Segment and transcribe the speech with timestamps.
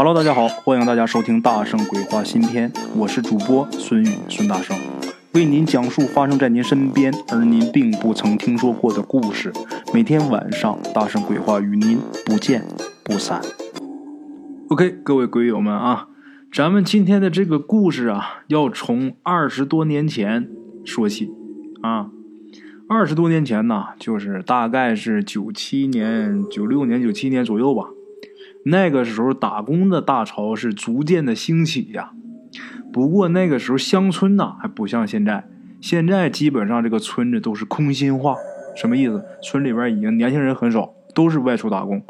[0.00, 4.78] Hello，大家好，欢迎大家收听《大圣鬼话》新篇，我是主播孙宇孙大圣，
[5.34, 9.52] 为您讲述发生在您身边而您并不曾听说过的故事。
[9.92, 12.64] 每天晚上，《大圣鬼话》与您不见
[13.02, 13.40] 不散。
[14.68, 16.06] OK，各位鬼友们啊，
[16.52, 20.48] 咱们今天的这个故事啊，要从二十多年前
[20.84, 21.28] 说起
[21.82, 22.10] 啊。
[22.88, 27.88] 二十多年前呢，就是大概是九七年、九六年、九七年左右吧。
[28.70, 32.10] 那个时候打工的大潮是逐渐的兴起呀，
[32.92, 35.48] 不过那个时候乡村呢还不像现在，
[35.80, 38.36] 现在基本上这个村子都是空心化，
[38.76, 39.24] 什么意思？
[39.42, 42.02] 村里边已经年轻人很少，都是外出打工，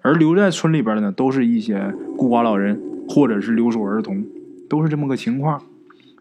[0.00, 4.24] 而留在村里边的呢，都是一些孤寡老人或者是留守儿童，
[4.70, 5.62] 都是这么个情况。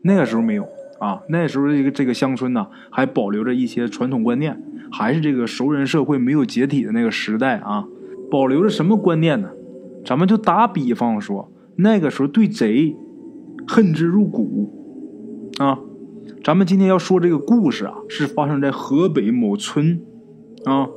[0.02, 0.67] 那个时候没有
[0.99, 7.85] 啊，那时候这个这个乡村呢还保留着一些传统观念，还是这个熟人社会没有解体的那个时代啊，
[8.30, 9.52] 保留着什么观念呢？
[10.05, 12.95] 咱们就打比方说，那个时候对贼
[13.67, 14.73] 恨之入骨
[15.59, 15.80] 啊。
[16.44, 20.02] 咱们今天要说这个故事啊，是发生在河北某村
[20.66, 20.88] 啊。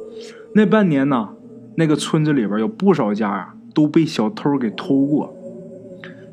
[0.54, 1.30] 那半年呢，
[1.76, 5.34] 那个村子里边有不少家啊都被小偷给偷过。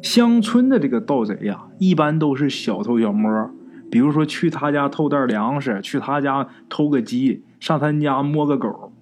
[0.01, 3.49] 乡村的这个盗贼呀，一般都是小偷小摸，
[3.91, 8.93] 比如说去他家偷袋粮食，去他家偷个鸡，上他家摸个狗，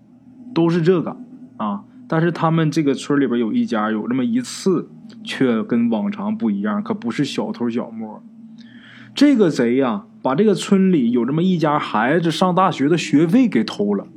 [0.56, 1.18] 都是这个
[1.58, 1.84] 啊。
[2.08, 4.88] 但是他们这个村里边有一家有这么一次，
[5.24, 8.24] 却跟往常不一样，可不是小偷小摸。
[9.14, 14.08] 这个贼呀，把这个村里有这么一家孩子上大学的学费给偷了。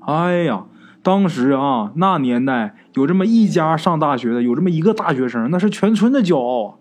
[0.00, 0.64] 哎呀，
[1.02, 6.78] 当时啊，那年代有这么一家上大学的，有这么一个大学生，那是全村的骄傲。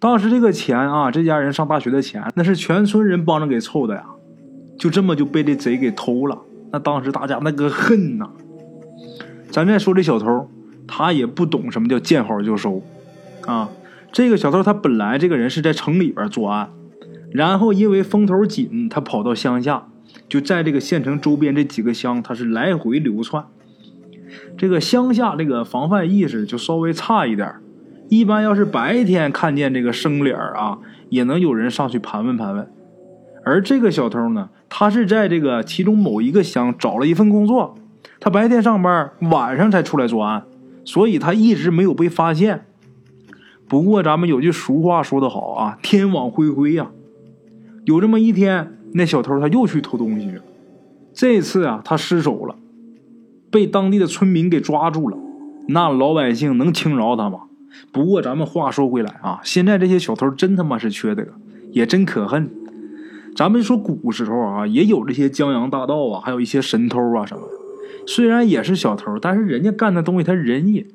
[0.00, 4.04] 当时这个钱啊，这家人上大学的钱，那是全村人帮着给凑的呀，
[4.78, 6.38] 就这么就被这贼给偷了。
[6.72, 8.28] 那当时大家那个恨呐！
[9.58, 10.48] 咱再说这小偷，
[10.86, 12.80] 他也不懂什么叫见好就收，
[13.44, 13.68] 啊，
[14.12, 16.70] 这个小偷他本来这个人是在城里边作案，
[17.32, 19.88] 然后因为风头紧，他跑到乡下，
[20.28, 23.46] 就在这个县城周边这几个乡，他是来回流窜。
[24.56, 27.52] 这个乡下这个防范意识就稍微差一点，
[28.08, 30.78] 一般要是白天看见这个生脸啊，
[31.08, 32.70] 也能有人上去盘问盘问。
[33.44, 37.76] 而这个小偷呢，他是在这个其中某一个乡找了一份工作。
[38.20, 40.44] 他白天上班，晚上才出来作案，
[40.84, 42.66] 所以他一直没有被发现。
[43.68, 46.90] 不过咱们有句俗话说得好啊，“天网恢恢”呀。
[47.84, 50.42] 有这么一天，那小偷他又去偷东西去了，
[51.12, 52.56] 这次啊，他失手了，
[53.50, 55.16] 被当地的村民给抓住了。
[55.68, 57.40] 那老百姓能轻饶他吗？
[57.92, 61.24] 不过咱们话说回来啊，现在这些小偷真他妈是缺德，
[61.70, 62.50] 也真可恨。
[63.36, 67.57] 咱们说古时候啊，也有这些江洋大盗啊，还有一些神偷啊什么的。
[68.06, 70.86] 虽然也是小偷，但是人家干的东西他仁义，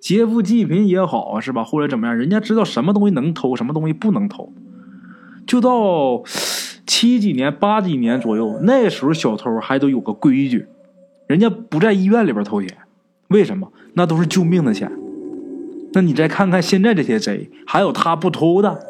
[0.00, 1.64] 劫富济贫也好是吧？
[1.64, 4.52] 或者怎么样，人家知道什么东西能偷，什么东西不能偷。
[5.46, 6.22] 就到
[6.86, 10.66] 七几年、八几年左右，那时候小偷还都有个规矩，
[11.26, 12.76] 人家不在医院里边偷钱，
[13.28, 13.72] 为什么？
[13.94, 14.90] 那都是救命的钱。
[15.92, 18.80] 那你再看看现在这些贼，还有他不偷的。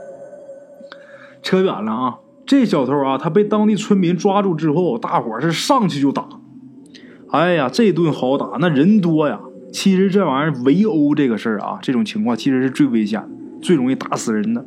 [1.42, 2.18] 扯远了啊！
[2.44, 6.28] 这小偷啊，他被当地村民抓住之后，大伙是上去就打。
[7.36, 9.38] 哎呀，这顿好打，那人多呀。
[9.70, 13.28] 其实这玩意儿围殴这个事儿啊，这种情况其实是最危险的，
[13.60, 14.64] 最容易打死人的。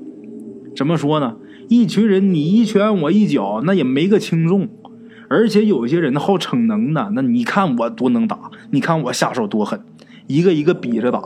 [0.76, 1.36] 怎么说呢？
[1.68, 4.70] 一群人你一拳我一脚，那也没个轻重。
[5.30, 9.82] 而且有些人好逞能的，那你看我多能打，你看我下手多狠，
[10.28, 11.24] 一个一个比着打，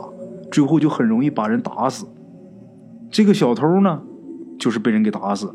[0.50, 2.06] 最后就很容易把人打死。
[3.10, 4.00] 这个小偷呢，
[4.58, 5.54] 就是被人给打死。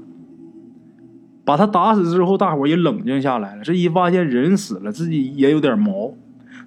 [1.49, 3.63] 把他打死之后，大伙也冷静下来了。
[3.63, 6.13] 这一发现人死了，自己也有点毛。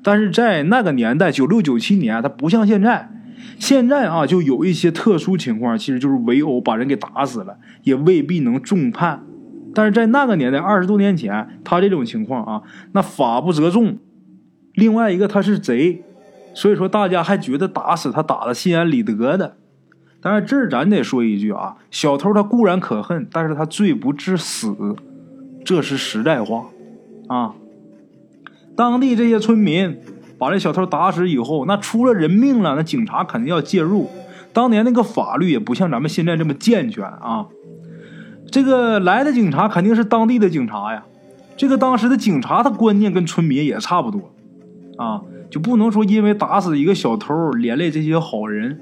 [0.03, 3.09] 但是在那个年代，九六九七年，他不像现在。
[3.61, 9.23] 现在啊，就有一些特殊情况，其实就是围殴把人给打死了，也未必能重判。
[9.73, 13.99] 但是在那个年代，二十多年前，他这种情况啊，那法不责众。
[14.75, 16.03] 另外一个，他是贼，
[16.55, 19.59] 所以说大家还觉得打死他打的心安理得的。
[20.23, 24.73] 但是这儿咱得说一句啊，小偷他固然可恨，但是他罪不至死，
[25.65, 26.67] 这是实在话，
[27.27, 27.55] 啊。
[28.77, 29.99] 当地这些村民
[30.39, 34.09] 把这小偷打死以后，那出了人命了，那警察肯定要介入。
[34.53, 37.49] 当年那个法律也不像咱们现在这么健全啊，
[38.51, 41.05] 这个来的警察肯定是当地的警察呀。
[41.57, 44.33] 这个当时的警察他观念跟村民也差不多，
[44.97, 45.21] 啊，
[45.51, 48.81] 就不能说因为打死一个小偷连累这些好人。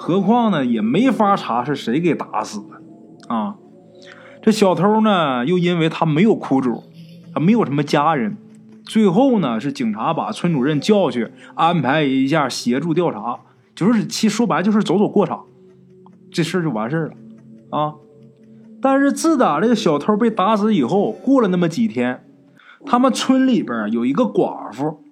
[0.00, 3.56] 何况呢，也没法查是谁给打死的，啊，
[4.40, 6.82] 这小偷呢，又因为他没有苦主，
[7.34, 8.38] 他没有什么家人，
[8.82, 13.40] 最后呢，是警察把村主任叫去安排一下协助调查，
[13.74, 15.44] 就是其说白就是走走过场，
[16.32, 16.96] 这事就完事
[17.68, 17.94] 了啊。
[18.80, 22.24] 但是自打这个小偷被打死以后，过了那么几天，
[22.86, 25.04] 他们村里边有一个寡妇，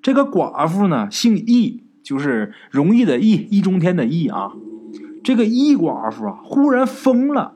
[0.00, 4.52] 这个寡妇呢姓易，就是容易的易，易中天的易啊。
[5.22, 7.54] 这个易寡妇啊，忽然疯了。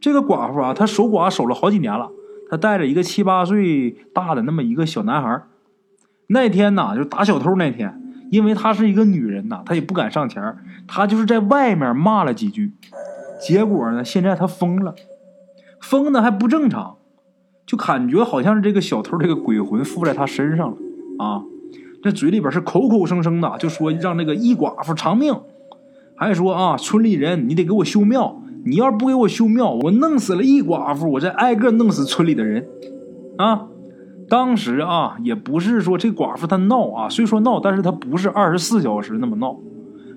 [0.00, 2.10] 这个寡妇啊，她守寡守了好几年了，
[2.50, 5.42] 她带着一个七八岁大的那么一个小男孩。
[6.28, 12.72] 那天呢，就打小偷那天，因为她是一个女人呐，她也不敢上前她就是在外面骂了几句。
[13.40, 14.04] 结果呢？
[14.04, 14.94] 现在她疯了，
[15.80, 16.96] 疯的还不正常，
[17.66, 20.76] 就感觉好像是这个小偷这个鬼魂附在她身上了
[21.18, 21.42] 啊！
[22.02, 25.34] 这嘴里边是口口声声的就说让那个一寡妇偿命，
[26.14, 32.66] 还说啊，村里人你得给我修庙，你要不给我修庙，我弄死了一寡妇，我再挨个弄死村里的人
[33.38, 33.66] 啊！
[34.28, 39.56] 当时啊，也不是说这寡妇她闹啊，虽说闹，但是她不是二十四小时那么闹，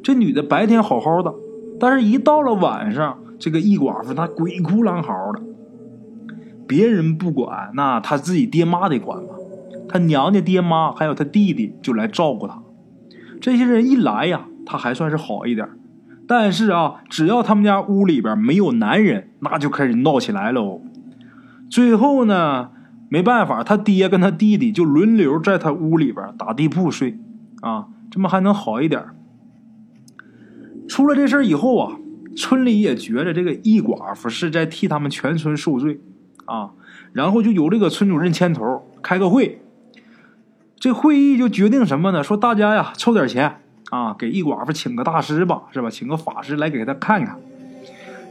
[0.02, 1.34] 这女的白天好好的。
[1.80, 5.42] 但是，一到了晚上，这个易寡妇她鬼哭狼嚎的，
[6.68, 9.36] 别人不管，那她自己爹妈得管吧？
[9.90, 12.62] 他娘家爹妈还有他弟弟就来照顾他。
[13.42, 15.68] 这些人一来呀，他还算是好一点。
[16.28, 20.82] 但是啊，只要他们家屋里边没有男人，那就开始闹起来喽。
[21.72, 22.70] 最后呢，
[23.10, 27.18] 没办法，他爹跟他弟弟就轮流在他屋里边打地铺睡，
[27.62, 29.04] 啊，这么还能好一点。
[30.88, 31.98] 出了这事儿以后啊，
[32.36, 36.00] 村里也觉得这个易寡妇是在替他们全村受罪，
[36.46, 36.72] 啊，
[37.14, 39.62] 然后就由这个村主任牵头开个会。
[40.80, 42.24] 这会议就决定什么呢？
[42.24, 43.58] 说大家呀凑点钱
[43.90, 45.90] 啊，给易寡妇请个大师吧，是吧？
[45.90, 47.38] 请个法师来给他看看。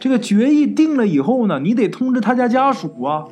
[0.01, 3.25] 这个决议定了以后呢，你得通知他家家属啊。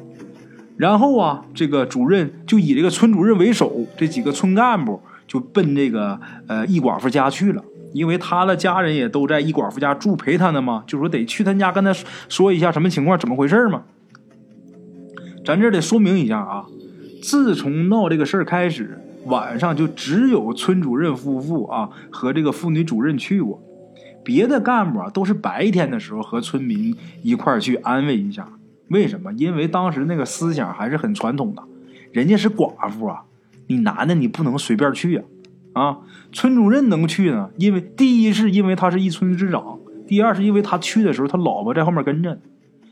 [0.77, 7.65] 然后啊，这个主任就以这个村主任为首，这几个村干部就奔这个呃易寡妇家去了。
[7.93, 11.95] 因为他的家人也都在易寡妇家住陪他呢嘛，就说得去他家跟他
[12.29, 13.85] 说一下什么情况，怎么回事嘛。
[15.47, 16.67] 咱这得说明一下啊，
[17.23, 23.63] 自从闹这个事儿开始，晚上就只有村主任夫妇啊和这个妇女主任去过，
[24.25, 28.49] 别的干部啊都是白天的时候和村民一块去安慰一下。
[28.89, 29.33] 为什么？
[29.33, 31.63] 因为当时那个思想还是很传统的，
[32.13, 33.25] 人家是寡妇啊，
[33.67, 35.23] 你男的你不能随便去呀。
[35.73, 35.99] 啊，
[36.33, 42.39] 村主任能去呢，因为第一是因为他是一村之长，第二是因为他去的时候他老婆在后面跟着，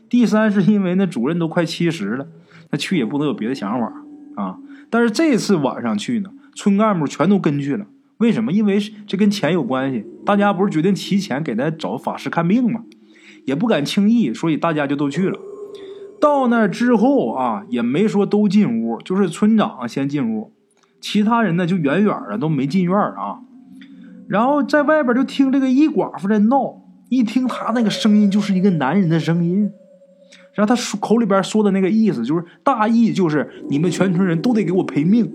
[0.09, 2.27] 第三是因为那主任都快七十了，
[2.69, 3.93] 他去也不能有别的想法
[4.35, 4.57] 啊。
[4.89, 7.85] 但是这次晚上去呢，村干部全都跟去了，
[8.17, 8.51] 为什么？
[8.51, 12.83] 因为这跟钱有关系，大家不是决定提前给他找法师看病吗？
[13.45, 15.39] 也不敢轻易，所以大家就都去了。
[16.19, 20.53] 到那之后啊，也没说都进屋，就是村长先进屋。
[21.01, 23.41] 其他人呢就远远的都没进院啊，
[24.27, 29.69] 然后在外边就听这个一寡妇在闹，一听他那个声音就是一个男人的声音，
[30.55, 35.31] 然后他说口里边说的那个意思就是大意就是你们全村人都得给我赔命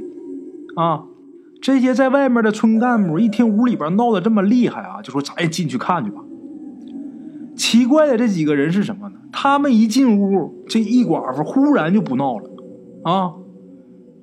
[0.77, 1.05] 啊！
[1.63, 6.23] 这些在外面的村干部一听屋里边闹得这么厉害啊，就说咱也进去看去吧。
[7.55, 9.17] 奇怪的这几个人是什么呢？
[9.31, 12.51] 他们一进屋，这一寡妇忽然就不闹了
[13.03, 13.35] 啊。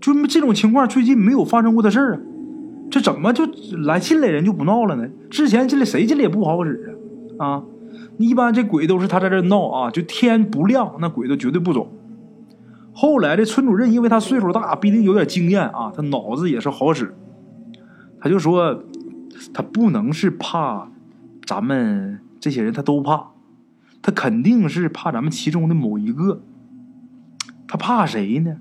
[0.01, 2.21] 就这种情况，最近没有发生过的事儿啊！
[2.89, 3.45] 这怎么就
[3.85, 5.07] 来进来人就不闹了呢？
[5.29, 6.98] 之前进来谁进来也不好使
[7.38, 7.48] 啊！
[7.48, 7.63] 啊，
[8.18, 11.92] 一般这鬼都是他在这闹啊，就天不亮，那鬼都绝对不走。
[12.94, 17.13] 后来这村主任因为他岁数大，必定有点经验啊，他脑子也是好使，
[18.20, 18.84] 他就说
[19.54, 20.89] 他不能是怕
[21.46, 23.27] 咱们这些人，他都怕，
[24.01, 26.42] 他肯定是怕咱们其中的某一个，
[27.68, 28.58] 他怕谁呢？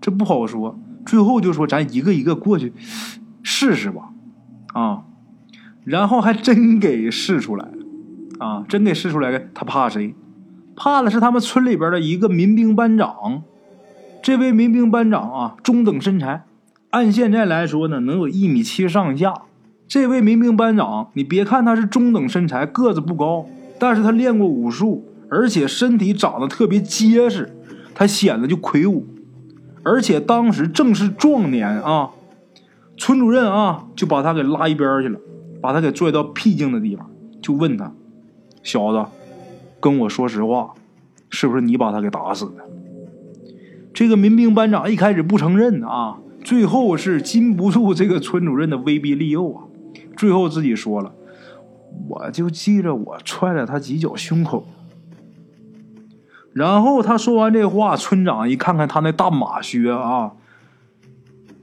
[0.00, 2.74] 这不好说，最后就说咱一个一个过去
[3.42, 4.10] 试试吧，
[4.74, 5.04] 啊，
[5.84, 7.81] 然后还真给试出来了，
[8.42, 9.40] 啊，真给试出来了。
[9.54, 10.14] 他怕谁？
[10.74, 13.42] 怕的是他们村里边的一个民兵班长。
[14.22, 16.44] 这位民兵班长啊，中等身材，
[16.90, 19.34] 按现在来说呢，能有一米七上下。
[19.88, 23.46] 这位民兵班长，你别看他是中等身材，个子不高，
[23.78, 27.54] 但是他练过武术，而且身体长得特别结实，
[27.94, 29.06] 他显得就魁梧。
[29.82, 32.10] 而且当时正是壮年啊，
[32.96, 35.18] 村主任啊就把他给拉一边去了，
[35.60, 37.10] 把他给拽到僻静的地方，
[37.42, 37.92] 就问他
[38.62, 39.04] ：“小子，
[39.80, 40.74] 跟我说实话，
[41.30, 42.64] 是不是你把他给打死的？”
[43.94, 49.64] 这个民兵班长一开始不承认啊，最后是禁不住这个村主任的威逼利诱啊，
[50.16, 51.12] 最后自己说了
[52.08, 54.66] ：“我就记着我踹了他几脚胸口。”
[56.54, 60.32] 然后他说完这话，村长一看看他那大马靴啊，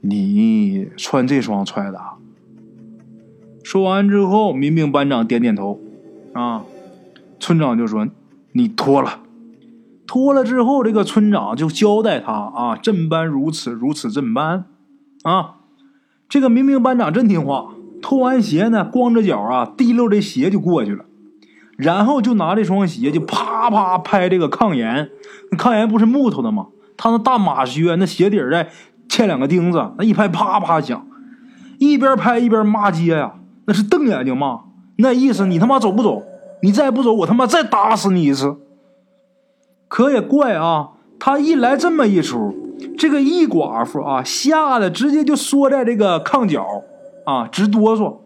[0.01, 1.99] 你穿这双踹的？
[3.63, 5.79] 说完之后，民兵班长点点头，
[6.33, 6.63] 啊，
[7.39, 8.07] 村长就说
[8.53, 9.19] ：“你脱了。”
[10.05, 14.65] 脱了之后，这个村长就交代他啊：“镇班如此，如此镇班。”
[15.23, 15.55] 啊，
[16.27, 17.67] 这个明明班长真听话，
[18.01, 21.05] 脱完鞋呢，光着脚啊，提溜着鞋就过去了，
[21.77, 25.09] 然后就拿这双鞋就啪啪拍这个炕沿。
[25.57, 26.67] 炕沿不是木头的吗？
[26.97, 28.69] 他那大马靴，那鞋底儿再
[29.07, 31.05] 嵌两个钉子，那一拍啪啪响，
[31.77, 33.33] 一边拍一边骂街呀。
[33.65, 34.61] 那是瞪眼睛骂，
[34.97, 36.23] 那意思你他妈走不走？
[36.61, 38.57] 你再不走，我他妈再打死你一次。
[39.87, 40.89] 可也怪啊，
[41.19, 42.53] 他一来这么一出，
[42.97, 46.65] 这个易寡妇啊，吓得直接就缩在这个炕角
[47.25, 48.17] 啊，直哆嗦。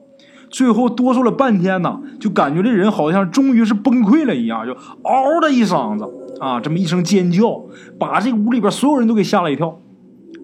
[0.50, 6.06] 最后哆嗦了半天呢，就感觉这人好像终于是崩溃了一样，就嗷的一嗓子
[6.40, 7.64] 啊，这么一声尖叫，
[7.98, 9.80] 把这屋里边所有人都给吓了一跳。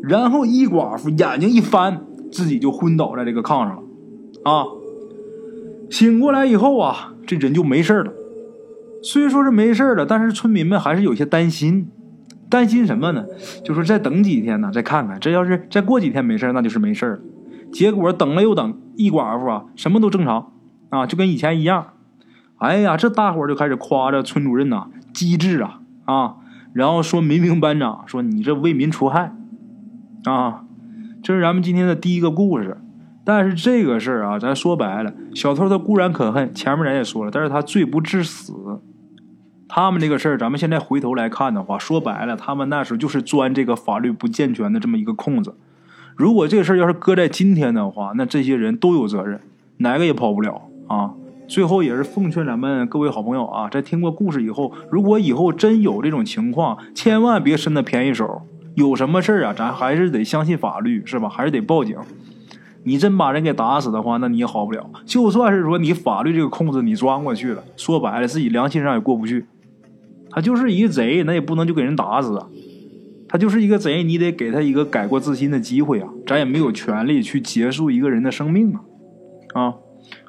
[0.01, 3.83] 然后易寡妇眼睛一翻，自己就昏倒在这个炕上了
[4.51, 4.65] 啊。
[5.91, 8.11] 醒过来以后啊，这人就没事了。
[9.03, 11.87] 虽说是没事了，但是村民们还是有些担心。
[12.49, 13.23] 担心什么呢？
[13.63, 15.19] 就说再等几天呢，再看看。
[15.19, 17.19] 这要是再过几天没事那就是没事了。
[17.71, 20.51] 结果等了又等，一寡妇啊，什么都正常
[20.89, 21.93] 啊，就跟以前一样。
[22.57, 26.35] 哎呀，这大伙就开始夸着村主任呐机智啊啊，
[26.73, 29.35] 然后说民兵班长说你这为民除害
[30.23, 30.63] 啊。
[31.21, 32.77] 这是咱们今天的第一个故事。
[33.31, 38.81] 但是这个事儿啊，咱说白了，小偷他固然可恨，前面咱也说了，但是他罪不至死。
[39.67, 45.53] 他们这个事儿，咱们现在回头来看的话，说白了，他们那时候就是钻这个法律不健全的这么一个空子。
[46.15, 49.39] 如果这个事儿要是搁在今天的话，那这些人都有责任，
[49.77, 51.11] 哪个也跑不了啊。
[51.47, 58.41] 最后也是奉劝咱们各位好朋友啊，在听过故事以后，如果以后真有这种情况，千万别伸那便宜手。
[58.73, 61.29] 有什么事儿啊，咱还是得相信法律，是吧？
[61.29, 61.95] 还是得报警。
[62.83, 64.89] 你真把人给打死的话，那你也好不了。
[65.05, 69.45] 就算是说你法律这个空子你钻过去了，说白了自己良心上也过不去。
[70.29, 72.47] 他就是一个贼，那也不能就给人打死啊。
[73.27, 76.09] 他就是一个贼，你得给他一个改过自新的机会啊。
[76.25, 78.81] 咱也没有权利去结束一个人的生命啊。
[79.53, 79.75] 啊，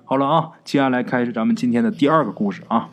[0.05, 2.91] 好了啊，接下来开始咱们今天的第二个故事啊。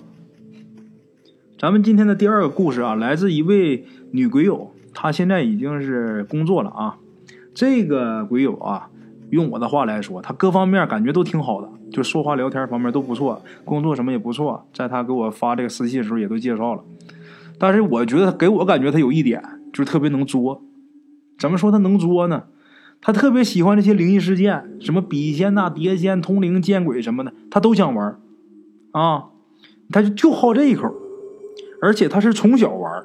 [1.58, 6.98] 咱们今天的第二个故事啊，来自一位女鬼友，她现在已经是工作了啊。
[7.56, 8.90] 这个鬼友啊。
[9.30, 14.66] 用我的话来说，他各方面感觉都挺好的，就说话聊天方面都不错，工作什么也不错。
[14.74, 16.82] 在他给我发这个私信的时候，也都介绍了。
[17.60, 19.44] 但是我觉得他给我感觉他有一点，
[19.74, 20.62] 就是特别能作。
[21.38, 22.44] 怎么说他能作呢？
[23.02, 28.20] 他特别喜欢这些灵异事件，什么笔仙呐、碟仙、通灵、见鬼什么的，他都想玩
[28.92, 29.26] 啊。
[29.92, 30.94] 他就就好这一口，
[31.82, 33.04] 而且他是从小玩。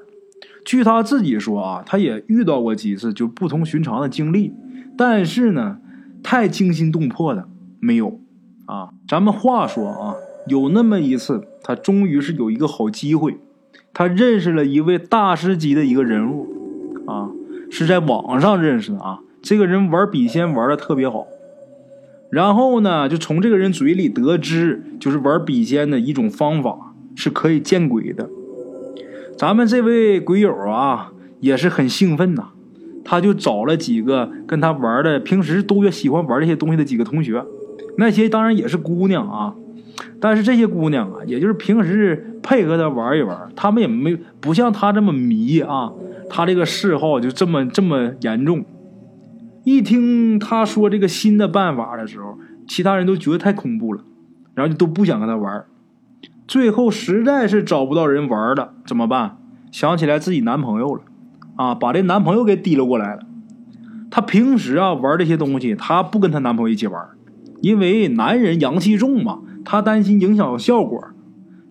[0.65, 4.53] 据他自己说啊，他也遇到过几次就不同寻常的经历，
[4.97, 5.79] 但是呢。
[6.23, 7.49] 太惊心动魄的
[7.81, 8.21] 没有
[8.67, 8.91] 啊！
[9.09, 10.15] 咱们话说啊，
[10.47, 13.39] 有那么一次，他终于是有一个好机会，
[13.93, 16.47] 他认识了一位大师级的一个人物
[17.07, 17.31] 啊，
[17.71, 19.21] 是在网上认识的啊。
[19.43, 21.27] 这个人玩笔仙玩的特别好，
[22.31, 28.31] 然后呢，就从这个人嘴里得知，就是玩笔仙的一种方法是可以见鬼的。
[29.37, 32.51] 咱们这位鬼友啊，也是很兴奋呐。
[33.05, 37.45] 他就找了几个跟他玩的，平时都喜欢玩这些东西的几个同学，
[37.99, 39.55] 那些当然也是姑娘啊，
[40.21, 45.93] 但是这些姑娘啊，也就是平时配合他玩一玩，他们也没不像他这么迷啊，
[46.29, 48.65] 他这个嗜好就这么这么严重。
[49.65, 54.03] 一听他说这个新的办法的时候，其他人都觉得太恐怖了，
[54.55, 55.65] 然后就都不想跟他玩。
[56.49, 59.39] 最后实在是找不到人玩了，怎么办？
[59.71, 61.03] 想起来自己男朋友了。
[61.57, 63.23] 啊，把这男朋友给提溜过来了。
[64.11, 67.09] 她平时啊玩这些东西，她不跟她男朋友一起玩，
[67.61, 71.03] 因为男人阳气重嘛，她担心影响效果。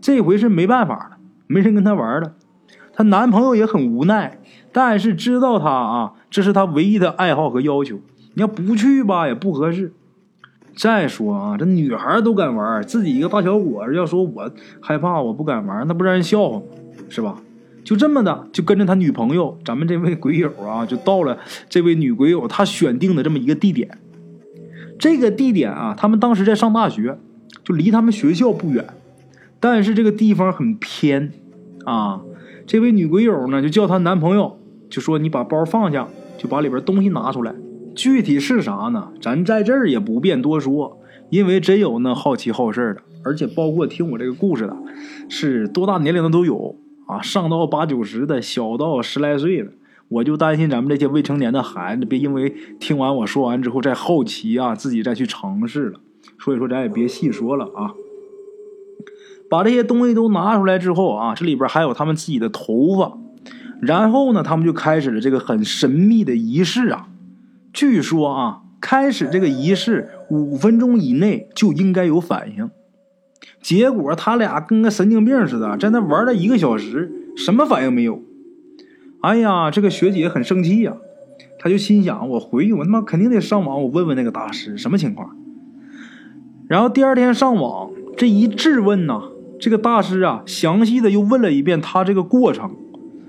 [0.01, 2.33] 这回是没办法了，没人跟她玩了。
[2.93, 4.39] 她男朋友也很无奈，
[4.71, 7.99] 但是知道她啊，这是她唯一的爱好和要求。
[8.33, 9.93] 你要不去吧，也不合适。
[10.75, 16.63] 再说啊，这女孩都敢玩，自己一个大小伙子要说我害怕，我不敢玩，那不让人笑话吗？
[17.09, 17.35] 是吧？
[17.83, 21.37] 就这么的，就跟着他女朋友，咱们这位鬼友啊，就到了
[21.69, 23.97] 这位女鬼友他选定的这么一个地点。
[24.99, 27.17] 这个地点啊，他们当时在上大学，
[27.63, 28.85] 就离他们学校不远，
[29.59, 31.31] 但是这个地方很偏
[31.85, 32.21] 啊。
[32.67, 34.59] 这位女鬼友呢，就叫她男朋友，
[34.89, 36.07] 就说：“你把包放下，
[36.37, 37.53] 就把里边东西拿出来。
[37.95, 39.09] 具体是啥呢？
[39.19, 40.99] 咱在这儿也不便多说，
[41.31, 44.77] 因为真有那好奇好事的，而且包括听我这个故事的，
[45.27, 46.75] 是多大年龄的都有。”
[47.11, 49.71] 啊，上到八九十的，小到十来岁的，
[50.07, 55.99] 我就担心咱们这些未成年的孩子，别因为听完我说完之后再好奇啊，自己再去尝试了。
[56.39, 57.91] 所以说咱也别细说了啊。
[59.49, 63.17] 把这些东西都拿出来之后啊，这里边还有他们自己的头发。
[63.81, 67.09] 然后呢，他们就开始了这个很神秘的仪式啊。
[67.73, 72.69] 据说啊，开始这个仪式五分钟以内就应该有反应。
[73.61, 78.21] 结果他俩跟个神经病似的，在那玩了一个小时，什么反应没有。
[79.21, 80.97] 哎呀，这个学姐很生气呀，
[81.59, 85.37] 她就心想：我回去，我他妈肯定得上网，我问问那个大师什么情况。
[86.67, 89.21] 然后第二天上网，这一质问呐，
[89.59, 92.71] 这个大师啊，详细的又问了一遍他这个过程。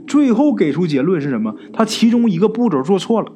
[0.06, 1.54] 最后给出结论是什么？
[1.72, 3.30] 他其中一个步骤做错了。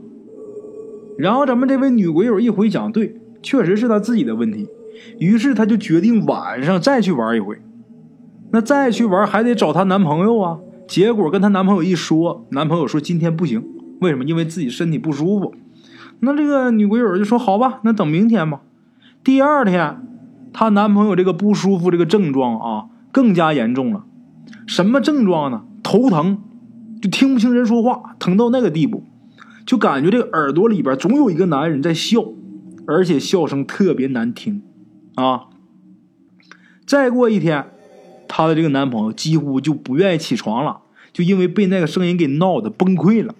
[1.19, 4.67] 然后咱们这位女鬼友一回想，对，确实是她自己的问题。
[5.19, 7.59] 于是她就决定晚上再去玩一回。
[8.53, 10.59] 那再去玩还得找她男朋友啊。
[10.89, 13.65] 结果跟她男朋友一说，男朋友说今天不行，
[14.01, 14.25] 为什么？
[14.25, 15.55] 因为自己身体不舒服。
[16.21, 18.61] 那这个女鬼友就说好吧，那等明天吧。
[19.25, 20.01] 第二天，
[20.53, 24.05] 她男朋友这个不舒服这个症状啊更加严重了。
[24.67, 25.63] 什么症状呢？
[25.83, 26.39] 头疼。
[26.99, 29.05] 就听不清人说话，疼到那个地步，
[29.67, 32.25] 就感觉这个耳朵里边总有一个男人在笑，
[32.87, 34.63] 而且笑声特别难听，
[35.17, 35.49] 啊！
[36.87, 37.67] 再过一天，
[38.29, 40.83] 她的这个男朋友几乎就不愿意起床了，
[41.13, 43.35] 就因为被那个声音给闹得崩溃了。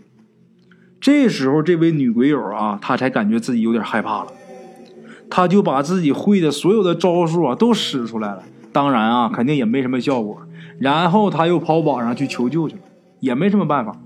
[1.01, 4.33] 这时候，这位女鬼友啊，她才感觉自己有点害怕了，
[5.31, 8.43] 她就把自己会的所有的招数啊都使出来了，
[8.73, 10.43] 当然啊，肯定也没什么效果。
[10.81, 12.83] 然后她又跑网上去求救去了。
[13.19, 13.97] 也没什么办法。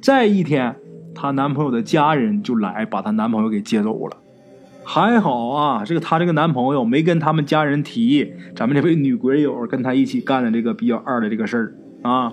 [0.00, 0.76] 再一天，
[1.12, 4.16] 她男朋友的家人就来把她男朋友给接走了。
[4.84, 12.32] 还好啊，这个她这个男朋友没跟他们家人提咱们这位女鬼友跟她一起干的这个比较二的这个事儿啊。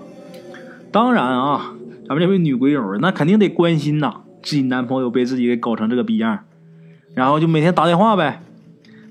[0.92, 1.74] 当然啊，
[2.08, 6.40] 咱们这位女鬼友那肯定得关心呐，自己男朋友被自己给搞成这个逼样，
[7.14, 8.42] 然后就每天打电话呗。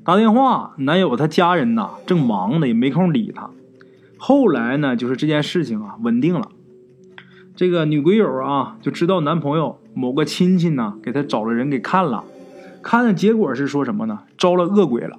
[0.04, 3.50] 打电话，男友他家人呐正忙呢，也没空理他。
[4.18, 6.50] 后来呢，就是这件事情啊稳定了。
[7.56, 12.24] 这个女鬼友啊，就知道男朋友某个亲戚呢，给她找了人给看了，
[12.82, 14.20] 看的结果是说什么呢？
[14.38, 15.18] 招了恶鬼了，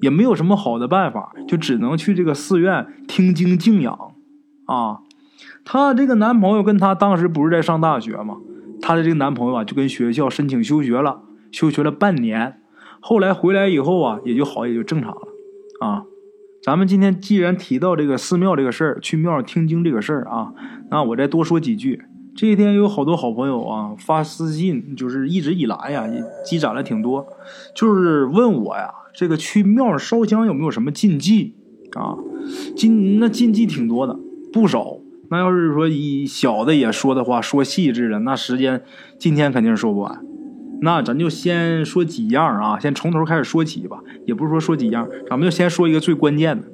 [0.00, 3.96] 也没有什么好的办法，就只能去这个寺院听经静养
[4.66, 5.00] 啊。
[5.64, 8.38] 她这个男朋友跟她当时不是在上大学吗？
[8.80, 12.60] 她的这个男朋友啊，就跟学校申请休学了，休学了半年，
[13.00, 15.28] 后来回来以后啊，也就好，也就正常了
[15.80, 16.04] 啊。
[16.62, 20.52] 咱们今天既然提到这个寺庙这个事儿，去庙听经这个事儿啊，
[20.90, 22.02] 那我再多说几句。
[22.36, 27.26] 这一天有好多好朋友啊发私信，就是一直以来呀也积攒了挺多，
[27.76, 31.54] 就是问我呀，这个去庙烧香有没有什么禁忌
[31.94, 32.18] 啊？
[32.76, 34.18] 禁那禁忌挺多的，
[34.52, 34.98] 不少。
[35.30, 38.82] 那要是说以小的也说的话，说细致的，那时间
[39.18, 40.20] 今天肯定说不完。
[40.80, 44.00] 那咱就先说几样啊，先从头开始说起吧。
[44.26, 46.66] 也不是说说几样，咱们就先说一个最关键的。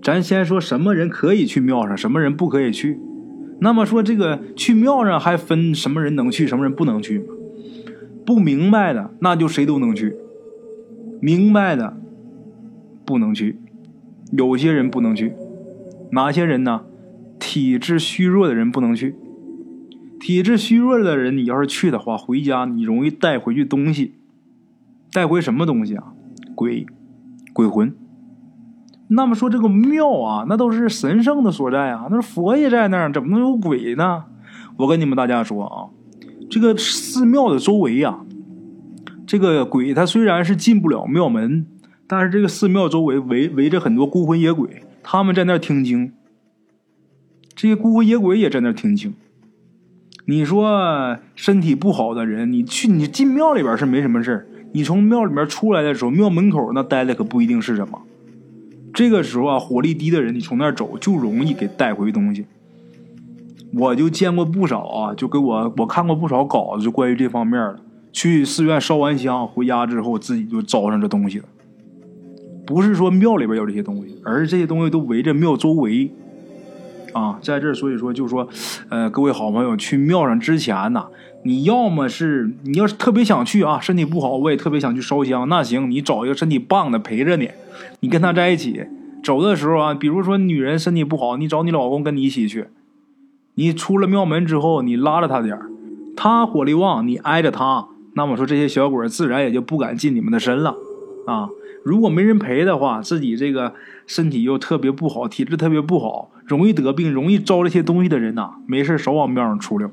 [0.00, 3.00] 咱先说什么人可以去庙上，什么人不可以去。
[3.60, 7.34] 那么说这个去庙上还分什么人能去，什么人不能去吗？
[8.24, 10.16] 不明白的那就谁都能去，
[11.20, 11.96] 明白的
[13.04, 13.58] 不能去。
[14.32, 15.32] 有些人不能去，
[16.10, 16.82] 哪些人呢？
[17.38, 19.14] 体质虚弱的人不能去。
[20.18, 24.14] 体质虚弱的人，你要是去的话，回家你容易带回去东西，
[25.12, 26.12] 带回什么东西啊？
[26.54, 26.86] 鬼，
[27.52, 27.94] 鬼魂。
[29.08, 34.24] 那么说这个庙啊，那都是神圣的所在啊，那是佛爷在那儿，怎么能有鬼呢？
[34.78, 35.88] 我跟你们大家说啊，
[36.50, 38.18] 这个寺庙的周围呀，
[39.26, 41.66] 这个鬼他虽然是进不了庙门，
[42.06, 46.12] 但是这个寺庙周围围围着很多孤魂野鬼，他们在那儿听经。
[47.54, 49.14] 这些孤魂野鬼也在那儿听经。
[50.26, 58.02] 你说身体不好的人，你去你进庙里边是没什么事你从庙里面出来的时候，庙门口那待的可不一定是什么。
[58.96, 62.46] 这个时候啊，火力低的人，你从那儿走就容易给带回东西。
[63.74, 67.80] 我就见过不少啊，就给我我看过不少稿子，就关于这方面的。
[68.10, 71.44] 去寺院烧完香回家之后，自己就招上这东西了。
[72.64, 76.10] 不是说庙里边有这些东西，而是这些东西都围着庙周围。
[77.12, 78.48] 啊，在这儿，所以说就说，
[78.88, 81.04] 呃，各位好朋友去庙上之前呢，
[81.46, 87.48] 你要么是你要是特别想去啊，身体不好，我也特别想去烧香，那行，你找一个身体棒的陪着你，
[88.00, 88.84] 你跟他在一起
[89.22, 92.66] 走的时候啊，比如说女人身体不好，你找你老公跟你一起去，
[93.54, 95.56] 你出了庙门之后，你拉着他点
[96.16, 100.74] 他火力旺，你挨着他，那么说这些小鬼自然也就不敢进你们的身了
[101.26, 101.48] 啊。
[101.84, 103.72] 如果没人陪的话，自己这个
[104.04, 109.88] 身体又特别不好，体质特别不好，容易得病，容易招这些东西的人呐，没事少往庙上出溜，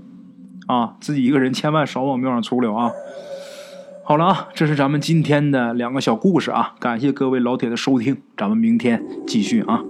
[0.68, 2.92] 啊，自己一个人千万少往庙上出溜啊。
[4.04, 9.82] 好了啊，这是咱们今天的两个小故事啊，感谢各位老铁的收听，咱们明天继续啊。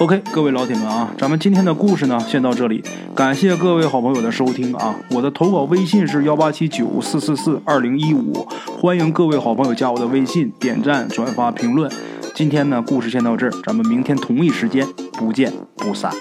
[0.00, 2.84] OK，各位老铁们啊，咱们今天的故事呢，先到这里。
[3.16, 4.94] 感谢各位好朋友的收听啊！
[5.10, 8.46] 我的投稿微信是幺八七九四四四二零一五，
[8.80, 11.90] 欢迎各位好朋友加我的微信，点赞、转发、评论。
[12.36, 16.12] 今天呢，故事先到这儿，咱们明天同一时间不见不散。